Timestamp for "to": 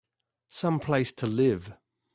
1.13-1.27